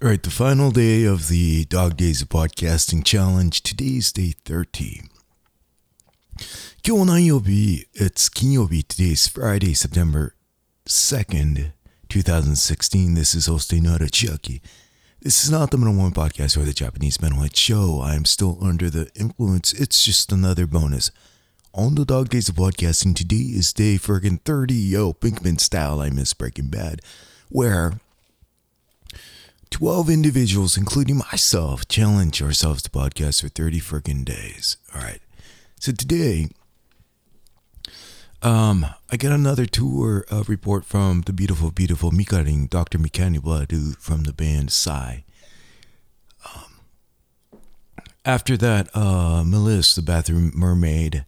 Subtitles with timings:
[0.00, 3.60] All right, the final day of the Dog Days of Podcasting Challenge.
[3.62, 5.02] Today's day 30.
[6.84, 8.84] 今日何曜日 It's 金曜日.
[8.84, 10.34] Today's Friday, September
[10.86, 11.72] 2nd,
[12.08, 13.14] 2016.
[13.14, 14.62] This is Ostenara Chucky.
[15.20, 18.00] This is not the Metal Moment podcast or the Japanese MetalHead show.
[18.00, 19.72] I am still under the influence.
[19.72, 21.10] It's just another bonus.
[21.74, 24.74] On the Dog Days of Podcasting, today is day friggin' 30.
[24.74, 27.02] Yo, Pinkman style, I miss Breaking Bad,
[27.48, 27.98] where
[29.70, 34.76] 12 individuals, including myself, challenge ourselves to podcast for 30 friggin' days.
[34.94, 35.20] All right.
[35.78, 36.48] So today,
[38.42, 42.98] um, I got another tour uh, report from the beautiful, beautiful Mikarin, Dr.
[42.98, 45.24] Mikannibal from the band Sigh.
[46.54, 47.60] Um,
[48.24, 51.24] after that, uh, Melissa, the bathroom mermaid,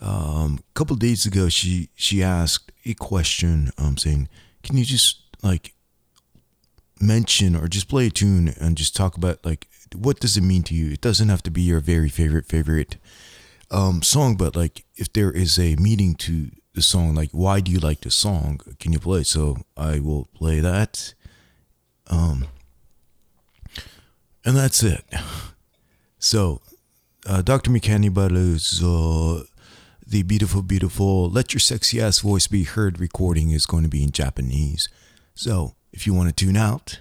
[0.00, 4.28] um, a couple days ago, she she asked a question, um, saying,
[4.62, 5.74] "Can you just like
[7.00, 10.62] mention or just play a tune and just talk about like what does it mean
[10.64, 10.92] to you?
[10.92, 12.96] It doesn't have to be your very favorite favorite
[13.70, 17.70] um, song, but like if there is a meaning to the song, like why do
[17.70, 18.60] you like the song?
[18.80, 19.22] Can you play?
[19.22, 21.14] So I will play that.
[22.06, 22.46] Um,
[24.44, 25.04] and that's it.
[26.20, 26.62] So,
[27.26, 27.70] uh, Dr.
[28.10, 29.44] Baru's uh,
[30.04, 34.02] the beautiful, beautiful "Let Your Sexy Ass Voice Be Heard" recording is going to be
[34.02, 34.88] in Japanese.
[35.36, 37.00] So, if you want to tune out,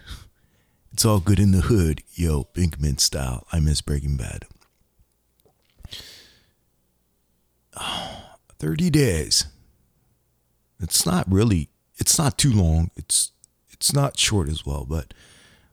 [0.91, 3.45] it's all good in the hood, yo, Pinkman style.
[3.51, 4.45] I miss Breaking Bad.
[8.59, 9.45] 30 days.
[10.79, 12.91] It's not really it's not too long.
[12.95, 13.31] It's
[13.69, 15.13] it's not short as well, but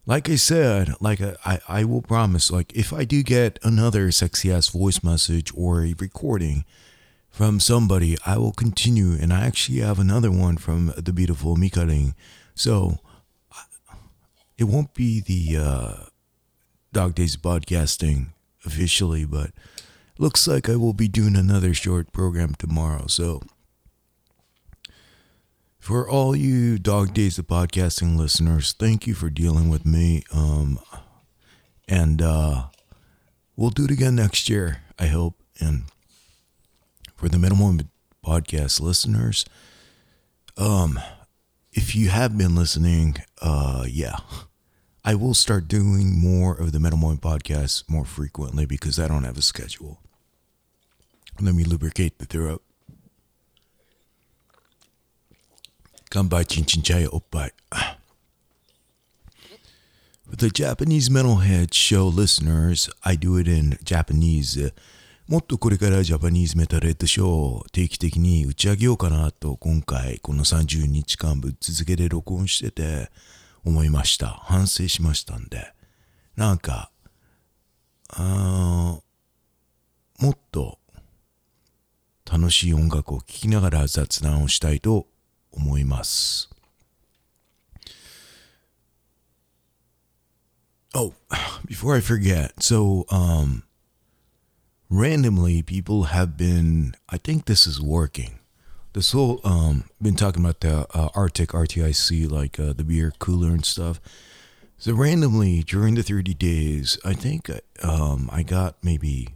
[0.07, 4.53] like I said, like I, I will promise, like if I do get another sexy
[4.53, 6.65] ass voice message or a recording
[7.31, 9.12] from somebody, I will continue.
[9.12, 12.15] And I actually have another one from the beautiful Mikarin.
[12.55, 12.99] So
[14.57, 15.95] it won't be the uh,
[16.93, 18.29] Dog Days of podcasting
[18.65, 19.51] officially, but
[20.19, 23.07] looks like I will be doing another short program tomorrow.
[23.09, 23.43] So,
[25.79, 30.23] for all you Dog Days of Podcasting listeners, thank you for dealing with me.
[30.33, 30.79] Um,
[31.89, 32.67] and uh,
[33.57, 35.35] we'll do it again next year, I hope.
[35.61, 35.85] And
[37.17, 37.89] for the Metal Moment
[38.25, 39.45] podcast listeners,
[40.57, 40.98] um,
[41.74, 44.18] if you have been listening, uh, yeah.
[45.05, 49.24] I will start doing more of the Metal Moment podcast more frequently because I don't
[49.24, 50.01] have a schedule.
[51.40, 52.63] Let me lubricate the throat.
[56.11, 57.51] Kanpai chin chin chaya oppai.
[60.30, 64.57] For the Japanese Metalhead Show listeners, I do it in Japanese.
[65.27, 73.11] もっとこれからジャパニーズメタルヘッドショーを定期的に打ち上げようかなと今回この30日間ぶっ続けで録音してて
[73.64, 74.29] 思いました。
[74.42, 75.73] 反省しましたんで。
[76.36, 76.90] なんか、
[78.11, 78.98] あ
[80.18, 80.79] もっと
[82.30, 85.07] 楽しい音楽を聴きながら雑談をしたいと
[85.52, 86.51] 思います。
[90.95, 91.14] Oh,
[91.67, 93.63] before I forget, so um
[94.90, 98.39] randomly people have been i think this is working.
[98.92, 103.48] This whole um been talking about the uh, arctic rtic like uh, the beer cooler
[103.48, 104.00] and stuff.
[104.78, 107.50] So randomly during the 30 days i think
[107.83, 109.28] um i got maybe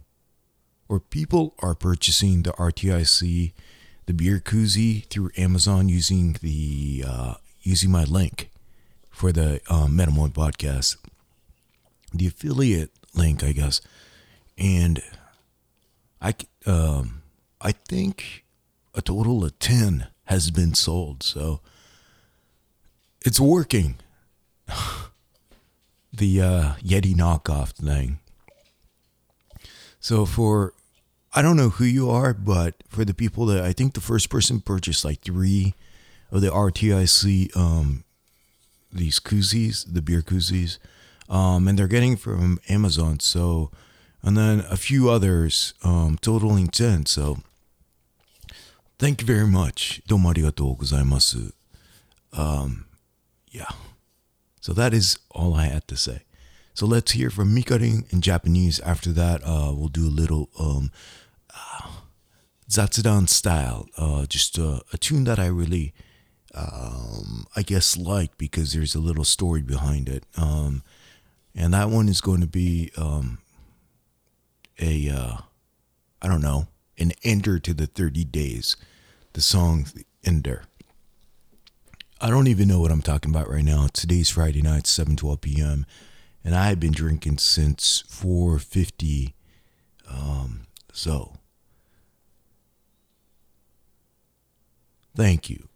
[0.87, 3.53] or people are purchasing the rtic
[4.05, 8.49] the beer koozie through amazon using the uh using my link
[9.09, 10.97] for the um, Metal Moment podcast
[12.13, 13.81] the affiliate link i guess.
[14.57, 15.01] And
[16.21, 16.33] I
[16.65, 17.21] um
[17.61, 18.45] I think
[18.95, 21.23] a total of 10 has been sold.
[21.23, 21.61] So
[23.25, 23.95] it's working.
[26.13, 28.19] the uh, Yeti knockoff thing.
[29.99, 30.73] So for
[31.33, 34.29] I don't know who you are, but for the people that I think the first
[34.29, 35.75] person purchased like three
[36.31, 38.03] of the RTIC um
[38.91, 40.79] these koozies, the beer koozies,
[41.29, 43.19] um, and they're getting from Amazon.
[43.19, 43.71] So
[44.22, 47.06] and then a few others, um, totaling 10.
[47.06, 47.38] So
[48.98, 50.02] thank you very much.
[50.06, 51.52] どうもありがとうございます.
[52.32, 52.86] Um,
[53.52, 53.66] yeah.
[54.60, 56.22] So that is all I had to say.
[56.72, 58.80] So let's hear from Mikaring in Japanese.
[58.80, 60.90] After that, uh, we'll do a little um,
[61.54, 61.88] uh,
[62.68, 65.92] Zatsudan style, uh, just a, a tune that I really,
[66.54, 70.24] um, I guess, like because there's a little story behind it.
[70.36, 70.82] Um,
[71.54, 73.38] and that one is going to be um,
[74.79, 75.37] a uh,
[76.21, 76.67] I don't know
[76.99, 78.75] an ender to the 30 days.
[79.33, 79.85] The song
[80.25, 80.63] Ender.
[82.19, 83.87] I don't even know what I'm talking about right now.
[83.93, 85.85] Today's Friday night, 7:12 p.m.,
[86.43, 89.33] and I have been drinking since 4:50.
[90.09, 91.37] Um, so
[95.15, 95.69] thank you,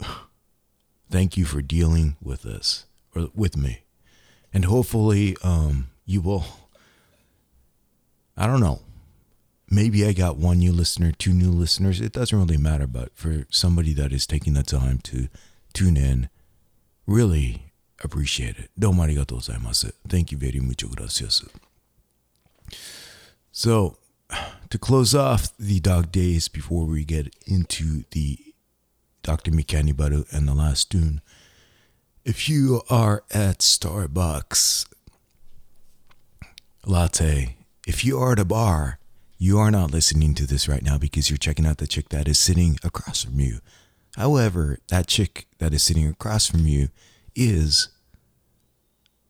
[1.10, 2.86] thank you for dealing with us
[3.16, 3.84] or with me,
[4.54, 6.46] and hopefully, um, you will.
[8.36, 8.82] I don't know
[9.74, 12.00] maybe I got one new listener, two new listeners.
[12.00, 15.28] It doesn't really matter, but for somebody that is taking the time to
[15.74, 16.30] tune in,
[17.08, 17.72] really
[18.04, 18.70] appreciate it.
[18.78, 19.94] どうもありがとうございます。
[20.08, 20.88] Thank you very much.
[20.88, 21.44] Gracias.
[23.52, 23.98] So,
[24.70, 28.38] to close off the dog days before we get into the
[29.24, 29.52] Dr.
[29.52, 31.22] Mikannibal and the last tune,
[32.26, 34.88] if you are at Starbucks,
[36.86, 39.00] latte, if you are at a bar,
[39.44, 42.30] you are not listening to this right now because you're checking out the chick that
[42.30, 43.60] is sitting across from you.
[44.16, 46.88] However, that chick that is sitting across from you
[47.36, 47.90] is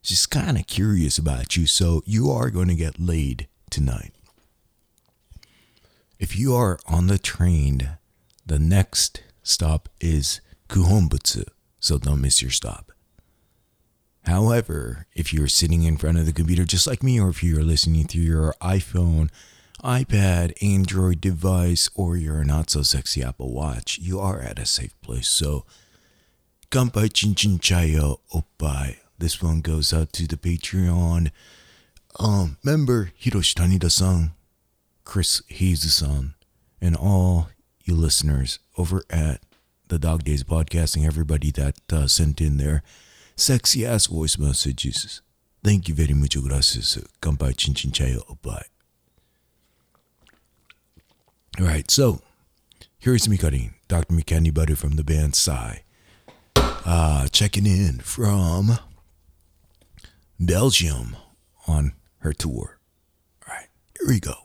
[0.03, 4.11] she's kind of curious about you, so you are going to get laid tonight.
[6.19, 7.97] If you are on the train,
[8.45, 11.45] the next stop is Kuhonbutsu,
[11.79, 12.91] so don't miss your stop.
[14.27, 17.63] However, if you're sitting in front of the computer just like me, or if you're
[17.63, 19.31] listening through your iPhone,
[19.83, 24.99] iPad, Android device, or your not so sexy Apple Watch, you are at a safe
[25.01, 25.27] place.
[25.27, 25.65] So,
[26.71, 28.97] Kampai Chin Chayo Oppai.
[29.19, 31.31] This one goes out to the Patreon
[32.19, 34.31] um, member Hiroshi Tanida-san,
[35.03, 36.33] Chris Hayes-san,
[36.81, 37.49] and all
[37.83, 39.41] you listeners over at
[39.89, 42.83] the Dog Days Podcasting, everybody that uh, sent in their
[43.35, 45.21] sexy ass voice messages.
[45.63, 46.41] Thank you very much.
[46.41, 46.97] Gracias.
[47.21, 48.72] Kampai Chin Chin Chayo.
[51.59, 52.19] All right, so
[52.97, 54.13] here's Mikari, Dr.
[54.15, 55.83] Mikannibal from the band Sigh,
[56.55, 58.79] uh, checking in from
[60.39, 61.15] Belgium
[61.67, 62.79] on her tour.
[63.47, 63.67] All right,
[63.99, 64.42] here we go.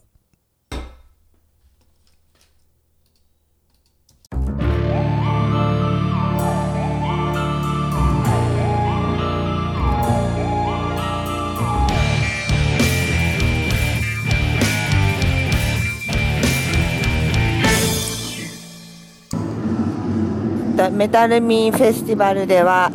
[20.78, 22.92] とメタルミンフェスティバルでは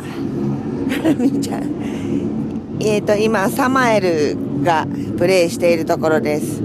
[2.80, 4.86] えーと今サマエルが
[5.18, 6.62] プレイしているところです。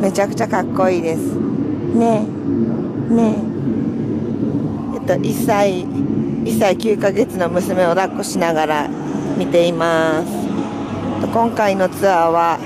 [0.00, 1.20] めちゃくちゃかっこいいです。
[1.94, 2.22] ね
[3.10, 3.14] え。
[3.14, 4.96] ねえ。
[4.96, 8.88] えっと1歳1歳9ヶ月の娘を抱っこしながら
[9.38, 10.26] 見ています。
[11.32, 12.58] 今回のツアーは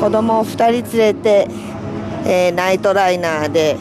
[0.00, 0.50] 子供を2
[0.84, 1.48] 人連れて、
[2.26, 3.76] えー、ナイトライナーで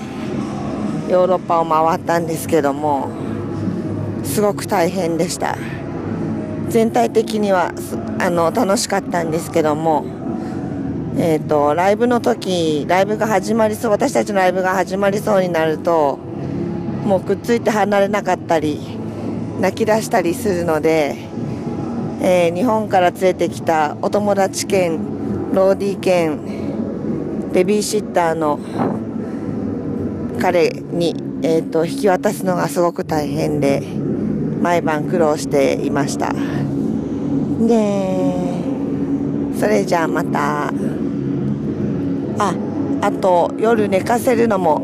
[1.12, 3.10] ヨーロッパを回ったんですけども
[4.24, 5.58] すごく大変でした。
[6.70, 7.74] 全体的には
[8.20, 10.06] あの楽しかったんですけども
[11.18, 16.18] えーと、ライブの時ライブが始まりそう私たちのライブが始まりそうになると
[17.06, 18.80] もうくっついて離れなかったり
[19.60, 21.18] 泣き出したりするので、
[22.22, 25.00] えー、日本から連れてきたお友達兼
[25.54, 28.60] ローディー兼ベビーシッターの
[30.42, 33.84] 彼に、えーと、引き渡すのがすごく大変で
[34.60, 36.34] 毎晩苦労していました。
[37.68, 38.34] で
[39.60, 40.70] それじゃあまた
[42.40, 42.56] あ
[43.02, 44.80] あと夜寝かせるのも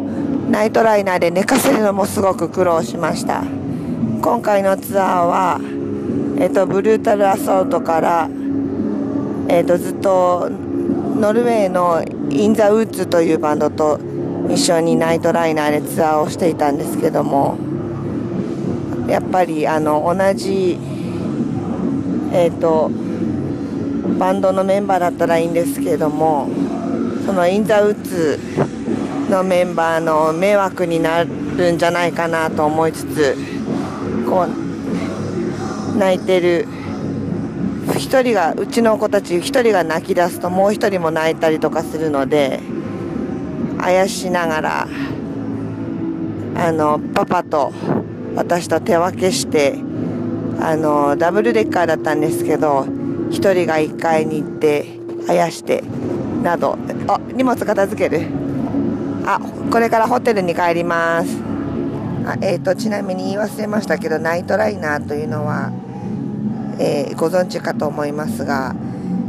[0.51, 3.43] ナイトライナーで寝かせるのもすごく苦労しました。
[4.21, 5.59] 今回のツアーは、
[6.39, 8.29] えーと、ブルータルアソートから、
[9.49, 10.51] えーとずっと
[11.19, 13.99] ノルウェーのイン・ザ・ウッズというバンドと
[14.49, 17.57] 一緒にナイトライナーでツアーをしていたんですけども
[19.07, 20.77] やっぱりあの同じ
[22.31, 22.89] えっ、ー、と
[24.17, 26.49] バンドのメンバーだったらいいんですけども
[27.25, 28.39] そのイン・ザ・ウッズ
[29.29, 33.35] のメンバーの迷惑になるんじゃないかなと思いつつ
[34.29, 36.67] こう泣いてる
[37.87, 42.76] 1人がうちの子たち1人が泣き出すともう1人も泣いたりとかするので。
[43.87, 44.87] あやしながら
[46.55, 47.71] あのパパと
[48.35, 49.75] 私と手分けして
[50.59, 55.83] あのダブルデッカーだったんですけど1人が1階に行ってあやして
[56.43, 56.77] など
[57.07, 58.27] あ荷物片付ける。
[59.25, 59.39] あ
[59.71, 61.37] これからホテルに帰ります。
[62.25, 65.71] あ、えーと、ちなみに言い忘れましたけどナイトライナーというのは、
[66.77, 68.75] えー、ご存知かと思いますが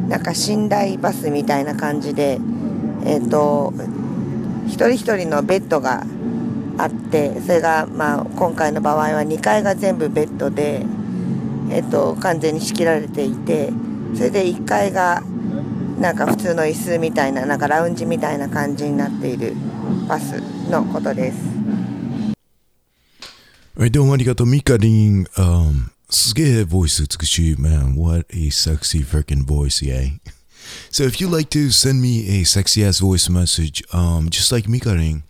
[0.09, 2.41] なんか寝台バスみたいな感じで
[3.05, 3.73] えっ、ー、と
[4.69, 6.05] 一人一人のベッドが
[6.77, 10.85] あってそれが、まあ、今回の場合は2階が全部ベッドで、
[11.71, 13.71] えっと、完全に仕切られていて
[14.15, 15.23] それで1階が
[15.99, 19.55] なんか普通の椅子みたいななんかラウンジみたいな感じになっている
[20.09, 21.39] バスのことです。
[23.77, 24.47] はい、どうもありがとう。
[24.47, 27.95] ミカリン、um, すげえボイス美しい、man.
[27.97, 30.19] What a sexy freaking voice, yeah.
[30.91, 34.65] So if you'd like to send me a sexy ass voice message, um, just like
[34.65, 35.23] Mikarin,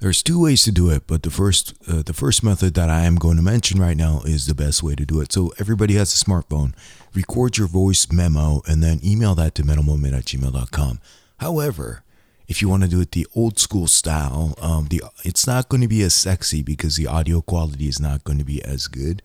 [0.00, 3.02] there's two ways to do it, but the first uh, the first method that I
[3.02, 5.32] am going to mention right now is the best way to do it.
[5.32, 6.72] So everybody has a smartphone.
[7.14, 11.00] Record your voice memo and then email that to metalmoment at gmail.com.
[11.38, 12.04] However,
[12.46, 15.80] if you want to do it the old school style, um, the it's not going
[15.80, 19.20] to be as sexy because the audio quality is not going to be as good.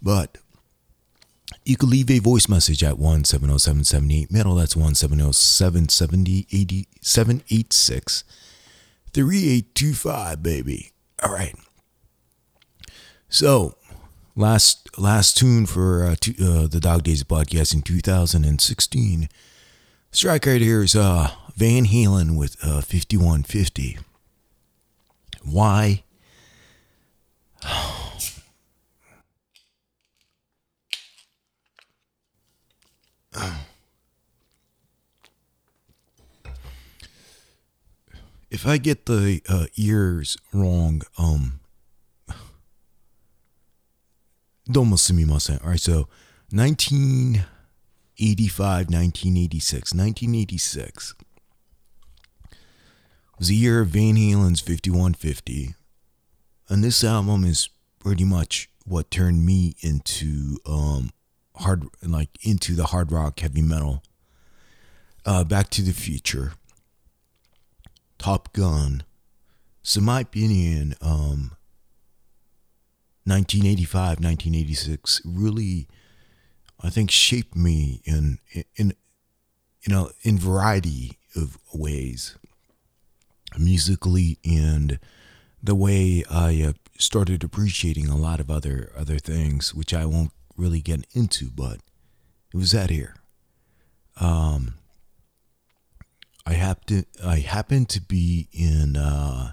[0.00, 0.38] But
[1.64, 4.54] you can leave a voice message at 170 metal.
[4.56, 6.46] That's 170
[9.12, 10.92] 3825, baby.
[11.22, 11.54] All right.
[13.28, 13.76] So,
[14.34, 19.28] last last tune for uh, uh, the Dog Days podcast in 2016.
[20.10, 23.98] Strike right here is uh, Van Halen with uh, 5150.
[25.42, 26.02] Why?
[38.50, 41.60] if I get the uh, ears wrong, um,
[44.70, 45.64] domo sumimasen.
[45.64, 46.08] All right, so
[46.50, 51.14] 1985, 1986, 1986
[53.38, 55.74] was the year of Van Halen's 5150,
[56.68, 61.12] and this album is pretty much what turned me into um,
[61.56, 64.02] hard like into the hard rock heavy metal.
[65.24, 66.54] Uh, Back to the Future,
[68.18, 69.04] Top Gun.
[69.82, 71.52] So my opinion, um,
[73.24, 75.86] 1985, 1986 really,
[76.80, 78.38] I think, shaped me in
[78.74, 78.94] in
[79.82, 82.36] you know in variety of ways,
[83.56, 84.98] musically and
[85.62, 90.32] the way I uh, started appreciating a lot of other other things, which I won't
[90.56, 91.78] really getting into, but
[92.52, 93.16] it was that here.
[94.20, 94.74] Um,
[96.46, 99.52] I happened I happened to be in uh,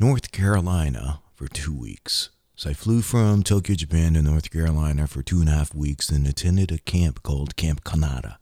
[0.00, 2.30] North Carolina for two weeks.
[2.56, 6.08] So I flew from Tokyo, Japan to North Carolina for two and a half weeks
[6.08, 8.36] and attended a camp called Camp Kanata.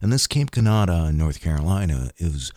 [0.00, 2.50] And this Camp Kanata in North Carolina is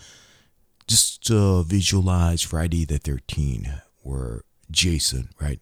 [0.87, 5.59] just uh, visualize Friday the 13th, where Jason, right?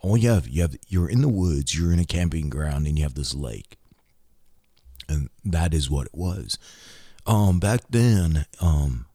[0.00, 2.98] All you have you have you're in the woods you're in a camping ground and
[2.98, 3.78] you have this lake.
[5.08, 6.58] And that is what it was.
[7.26, 9.06] Um back then um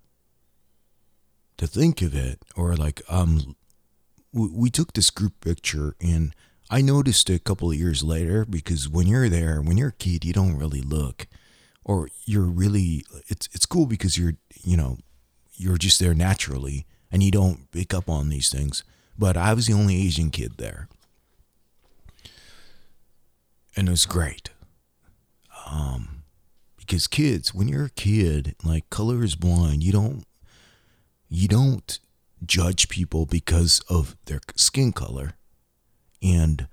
[1.57, 3.55] to think of it or like um
[4.33, 6.33] we, we took this group picture and
[6.69, 10.25] i noticed a couple of years later because when you're there when you're a kid
[10.25, 11.27] you don't really look
[11.85, 14.97] or you're really it's it's cool because you're you know
[15.53, 18.83] you're just there naturally and you don't pick up on these things
[19.17, 20.87] but I was the only Asian kid there.
[23.75, 24.49] And it was great.
[25.67, 26.23] Um,
[26.77, 30.25] because kids, when you're a kid, like color is blind, you don't
[31.29, 31.99] you don't
[32.45, 35.33] judge people because of their skin color.
[36.21, 36.67] And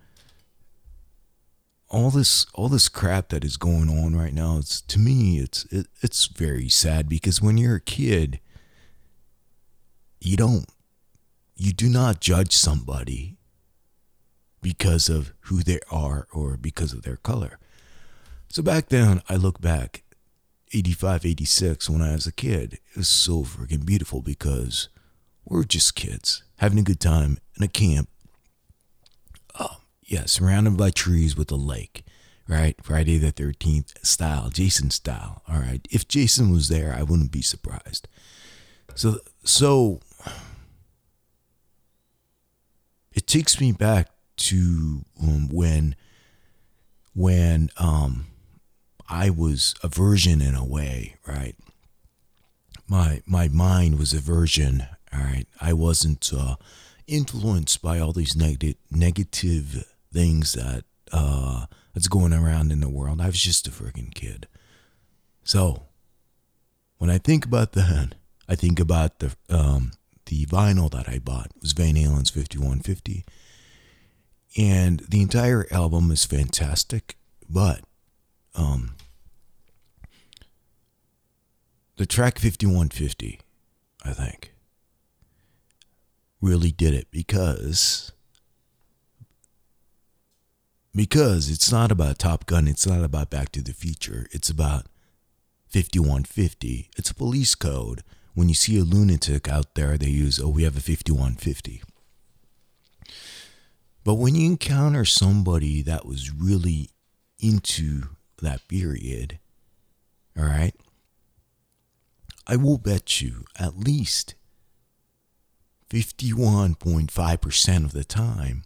[1.88, 5.64] all this all this crap that is going on right now, it's to me it's
[5.66, 8.40] it, it's very sad because when you're a kid,
[10.20, 10.66] you don't
[11.60, 13.36] you do not judge somebody
[14.62, 17.58] because of who they are or because of their color.
[18.48, 20.02] So back then, I look back,
[20.72, 24.88] 85, 86, when I was a kid, it was so freaking beautiful because
[25.44, 28.08] we're just kids having a good time in a camp.
[29.58, 32.04] Oh, yeah, surrounded by trees with a lake,
[32.48, 32.74] right?
[32.82, 35.42] Friday the 13th style, Jason style.
[35.46, 35.86] All right.
[35.90, 38.08] If Jason was there, I wouldn't be surprised.
[38.94, 40.00] So, so
[43.20, 44.08] it takes me back
[44.48, 45.94] to um, when
[47.14, 48.28] when um,
[49.10, 51.54] I was a virgin in a way, right?
[52.88, 55.46] My my mind was a virgin, all right.
[55.60, 56.56] I wasn't uh,
[57.06, 63.20] influenced by all these negative negative things that uh, that's going around in the world.
[63.20, 64.48] I was just a freaking kid.
[65.44, 65.82] So
[66.96, 68.14] when I think about that,
[68.48, 69.92] I think about the um,
[70.30, 73.24] the vinyl that I bought was Van Halen's 5150.
[74.56, 77.16] And the entire album is fantastic,
[77.48, 77.80] but
[78.54, 78.94] um,
[81.96, 83.40] the track 5150,
[84.04, 84.52] I think,
[86.40, 88.12] really did it because
[90.92, 94.86] because it's not about Top Gun, it's not about Back to the Future, it's about
[95.68, 96.90] 5150.
[96.96, 98.02] It's a police code.
[98.34, 101.82] When you see a lunatic out there, they use, oh, we have a 5150.
[104.04, 106.90] But when you encounter somebody that was really
[107.38, 108.04] into
[108.40, 109.38] that period,
[110.38, 110.74] all right,
[112.46, 114.34] I will bet you at least
[115.90, 118.62] 51.5% of the time,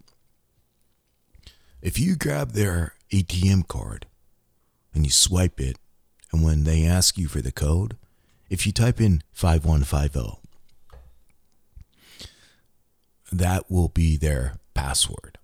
[1.83, 4.07] if you grab their ATM card
[4.95, 5.79] and you swipe it,
[6.33, 7.97] and when they ask you for the code,
[8.55, 10.39] if you type in 5150,
[13.33, 15.39] that will be their password.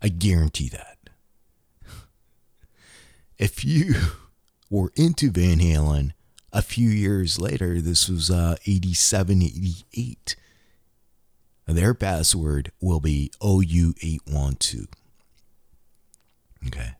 [0.00, 1.10] I guarantee that.
[3.36, 3.94] If you
[4.70, 6.12] were into Van Halen
[6.50, 10.34] a few years later, this was uh, 87, 88,
[11.66, 14.86] their password will be OU812.
[16.68, 16.92] Okay.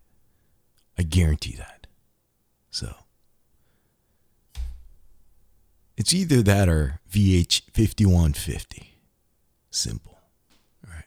[0.99, 1.87] I guarantee that.
[2.71, 2.95] So
[5.97, 8.87] it's either that or VH5150.
[9.71, 10.19] Simple.
[10.85, 11.05] All right.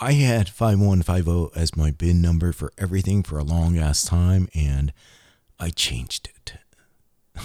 [0.00, 4.92] I had 5150 as my bin number for everything for a long ass time, and
[5.58, 6.54] I changed it.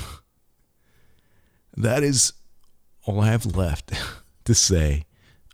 [1.78, 2.34] that is
[3.06, 3.94] all I have left
[4.46, 5.06] to say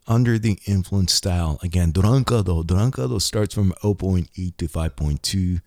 [0.08, 1.60] under the influence style.
[1.64, 2.64] Again, Durancado.
[2.64, 5.62] Durancado starts from 0.8 to 5.2.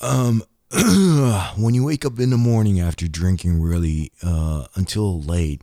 [0.00, 0.42] Um,
[1.56, 5.62] when you wake up in the morning after drinking really uh, until late,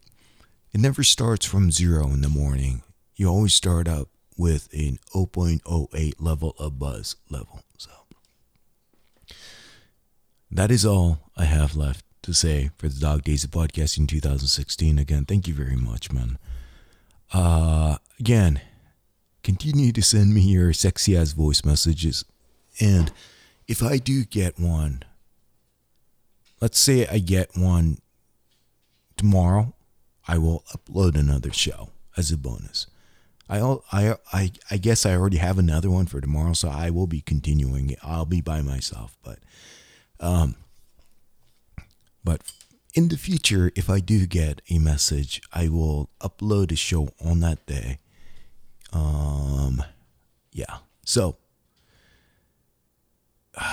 [0.72, 2.83] it never starts from zero in the morning.
[3.15, 7.62] You always start out with an 0.08 level of buzz level.
[7.77, 7.91] So
[10.50, 14.98] that is all I have left to say for the Dog Days of Podcasting 2016.
[14.98, 16.38] Again, thank you very much, man.
[17.33, 18.62] Uh, again,
[19.43, 22.23] continue to send me your sexy ass voice messages.
[22.80, 23.12] And
[23.67, 25.04] if I do get one,
[26.62, 27.99] let's say I get one
[29.17, 29.73] tomorrow,
[30.28, 32.88] I will upload another show as a bonus.
[33.49, 33.60] I,
[33.91, 37.21] I, I, I guess I already have another one for tomorrow, so I will be
[37.21, 37.95] continuing.
[38.02, 39.39] I'll be by myself, but,
[40.19, 40.56] um,
[42.23, 42.41] but
[42.93, 47.41] in the future, if I do get a message, I will upload a show on
[47.41, 47.99] that day.
[48.93, 49.84] Um,
[50.52, 50.78] yeah.
[51.04, 51.38] So,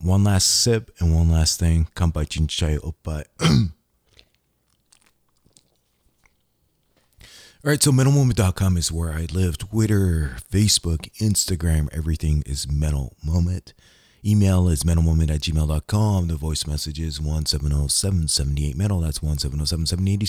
[0.00, 1.88] one last sip and one last thing.
[1.94, 3.24] Come Kampai chinchai oppai.
[7.64, 9.56] All right, so metalmoment.com is where I live.
[9.56, 13.72] Twitter, Facebook, Instagram, everything is Metal Moment.
[14.24, 16.26] Email is metalmoment at gmail.com.
[16.28, 19.00] The voice message is 170 metal.
[19.00, 20.26] That's 170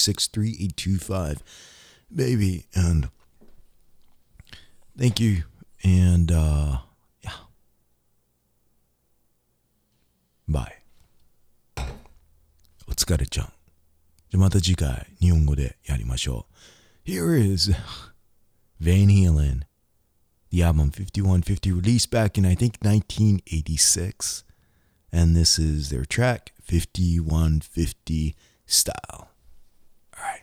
[2.15, 2.65] Baby.
[2.75, 3.09] And
[4.95, 5.43] thank you.
[5.83, 6.77] And uh,
[10.48, 10.64] yeah.
[10.64, 10.72] Bye.
[12.88, 13.52] お疲れちゃん。
[14.30, 16.46] じゃまた次回、日本語でやりましょ
[17.06, 17.10] う。
[17.10, 17.72] Here is
[18.80, 19.68] Van Halen.
[20.50, 24.44] the album 5150 released back in I think 1986
[25.12, 28.34] and this is their track 5150
[28.66, 28.94] style
[30.16, 30.42] all right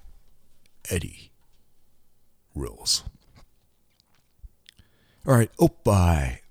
[0.89, 1.31] Eddie
[2.53, 3.03] rules
[5.27, 6.41] all right oh bye